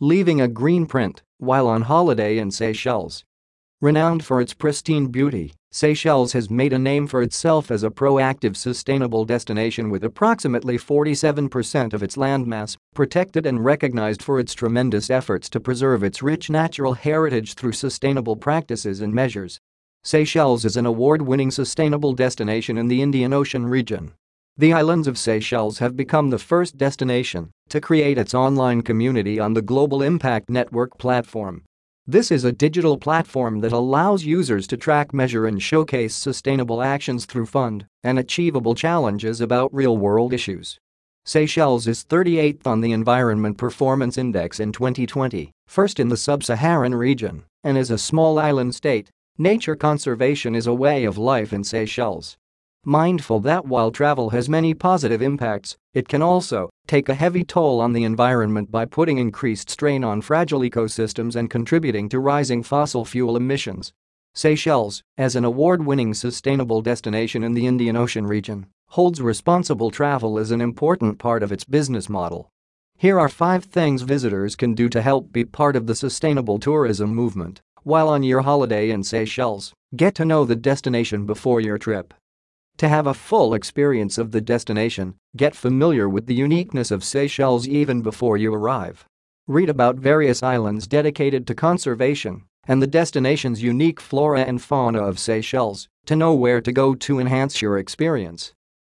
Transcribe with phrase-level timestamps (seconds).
[0.00, 3.24] leaving a green print while on holiday in Seychelles.
[3.80, 8.56] Renowned for its pristine beauty, Seychelles has made a name for itself as a proactive
[8.56, 15.48] sustainable destination with approximately 47% of its landmass protected and recognized for its tremendous efforts
[15.50, 19.58] to preserve its rich natural heritage through sustainable practices and measures.
[20.04, 24.12] Seychelles is an award-winning sustainable destination in the Indian Ocean region.
[24.58, 29.54] The islands of Seychelles have become the first destination to create its online community on
[29.54, 31.62] the Global Impact Network platform
[32.10, 37.26] this is a digital platform that allows users to track, measure and showcase sustainable actions
[37.26, 40.78] through fund and achievable challenges about real-world issues.
[41.26, 47.44] Seychelles is 38th on the Environment Performance Index in 2020, first in the sub-Saharan region,
[47.62, 49.10] and is a small island state.
[49.36, 52.38] Nature conservation is a way of life in Seychelles.
[52.84, 57.80] Mindful that while travel has many positive impacts, it can also take a heavy toll
[57.80, 63.04] on the environment by putting increased strain on fragile ecosystems and contributing to rising fossil
[63.04, 63.92] fuel emissions.
[64.34, 70.50] Seychelles, as an award-winning sustainable destination in the Indian Ocean region, holds responsible travel as
[70.50, 72.48] an important part of its business model.
[72.96, 77.14] Here are 5 things visitors can do to help be part of the sustainable tourism
[77.14, 77.60] movement.
[77.82, 82.14] While on your holiday in Seychelles, get to know the destination before your trip.
[82.78, 87.66] To have a full experience of the destination, get familiar with the uniqueness of Seychelles
[87.66, 89.04] even before you arrive.
[89.48, 95.18] Read about various islands dedicated to conservation and the destination's unique flora and fauna of
[95.18, 98.52] Seychelles to know where to go to enhance your experience.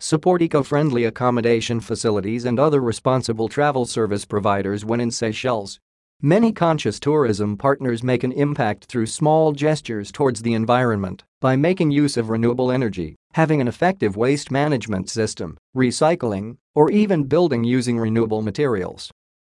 [0.00, 5.80] Support eco-friendly accommodation facilities and other responsible travel service providers when in Seychelles
[6.22, 11.90] Many conscious tourism partners make an impact through small gestures towards the environment by making
[11.90, 17.98] use of renewable energy, having an effective waste management system, recycling, or even building using
[17.98, 19.10] renewable materials.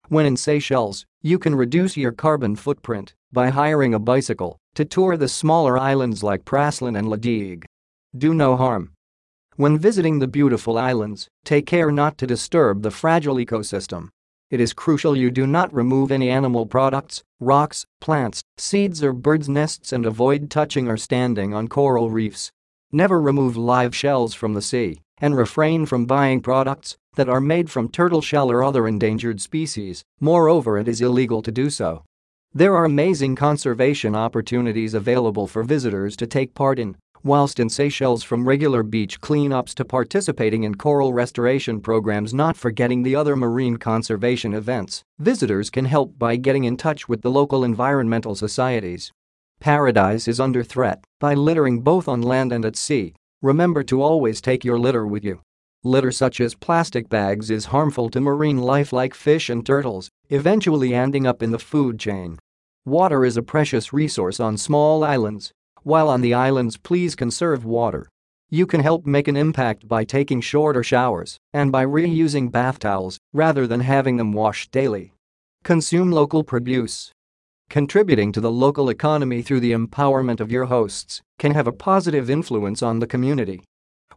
[0.07, 5.17] When in Seychelles, you can reduce your carbon footprint by hiring a bicycle to tour
[5.17, 7.65] the smaller islands like Praslin and La Digue.
[8.17, 8.93] Do no harm.
[9.57, 14.11] When visiting the beautiful islands, take care not to disturb the fragile ecosystem
[14.53, 19.49] it is crucial you do not remove any animal products, rocks, plants, seeds or birds'
[19.49, 22.53] nests and avoid touching or standing on coral reefs.
[22.93, 27.71] Never remove live shells from the sea and refrain from buying products that are made
[27.71, 32.05] from turtle shell or other endangered species, moreover it is illegal to do so.
[32.53, 38.23] There are amazing conservation opportunities available for visitors to take part in, whilst in Seychelles
[38.23, 43.77] from regular beach cleanups to participating in coral restoration programs not forgetting the other marine
[43.77, 49.13] conservation events, visitors can help by getting in touch with the local environmental societies.
[49.61, 53.15] Paradise is under threat by littering both on land and at sea.
[53.43, 55.41] Remember to always take your litter with you.
[55.85, 60.95] Litter such as plastic bags is harmful to marine life like fish and turtles, eventually
[60.95, 62.39] ending up in the food chain.
[62.85, 65.53] Water is a precious resource on small islands,
[65.85, 68.09] while on the islands please conserve water.
[68.51, 73.19] You can help make an impact by taking shorter showers and by reusing bath towels
[73.33, 75.13] rather than having them washed daily.
[75.65, 77.13] Consume local produce.
[77.71, 82.29] Contributing to the local economy through the empowerment of your hosts can have a positive
[82.29, 83.63] influence on the community.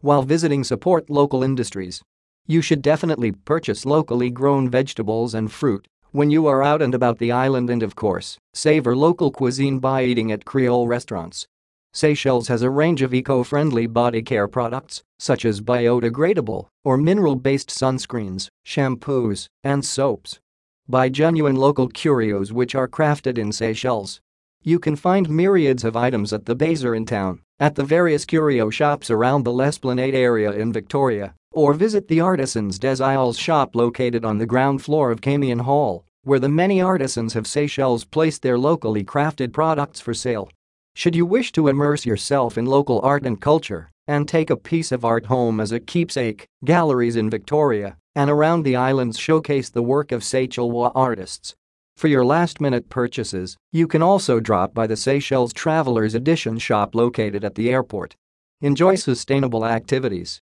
[0.00, 2.02] While visiting support local industries.
[2.46, 7.18] You should definitely purchase locally grown vegetables and fruit when you are out and about
[7.18, 11.46] the island and of course, savor local cuisine by eating at Creole restaurants.
[11.96, 18.50] Seychelles has a range of eco-friendly body care products, such as biodegradable or mineral-based sunscreens,
[18.66, 20.38] shampoos, and soaps.
[20.86, 24.20] Buy genuine local curios which are crafted in Seychelles.
[24.62, 28.68] You can find myriads of items at the Bazaar in town, at the various curio
[28.68, 34.22] shops around the L'Esplanade area in Victoria, or visit the Artisans des Isles shop located
[34.22, 38.58] on the ground floor of Camion Hall, where the many artisans of Seychelles placed their
[38.58, 40.50] locally crafted products for sale.
[40.98, 44.90] Should you wish to immerse yourself in local art and culture and take a piece
[44.90, 49.82] of art home as a keepsake, galleries in Victoria and around the islands showcase the
[49.82, 51.54] work of Seychellois artists.
[51.98, 57.44] For your last-minute purchases, you can also drop by the Seychelles Travelers Edition shop located
[57.44, 58.16] at the airport.
[58.62, 60.40] Enjoy sustainable activities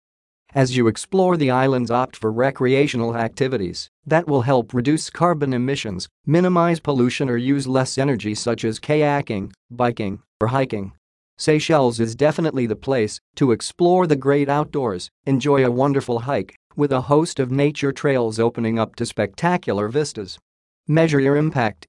[0.56, 6.10] as you explore the islands opt for recreational activities that will help reduce carbon emissions,
[6.26, 10.94] minimize pollution or use less energy such as kayaking, biking, or hiking.
[11.38, 16.92] Seychelles is definitely the place to explore the great outdoors, enjoy a wonderful hike, with
[16.94, 20.38] a host of nature trails opening up to spectacular vistas.
[20.88, 21.86] Measure your impact.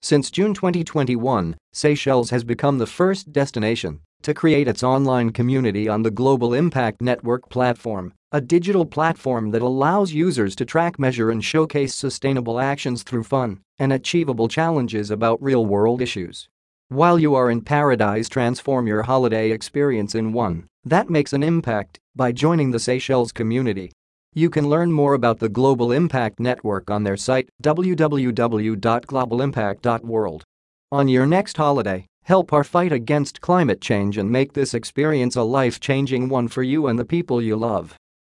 [0.00, 6.02] Since June 2021, Seychelles has become the first destination to create its online community on
[6.02, 11.44] the Global Impact Network platform, a digital platform that allows users to track, measure and
[11.44, 16.48] showcase sustainable actions through fun and achievable challenges about real-world issues.
[16.90, 21.98] While you are in paradise transform your holiday experience in one that makes an impact
[22.16, 23.92] by joining the Seychelles community.
[24.32, 30.44] You can learn more about the Global Impact Network on their site www.globalimpact.world.
[30.90, 35.42] On your next holiday, help our fight against climate change and make this experience a
[35.42, 37.96] life-changing one for you and the people you love.